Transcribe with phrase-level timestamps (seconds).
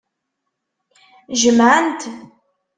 [1.41, 2.01] Jemɛen-t.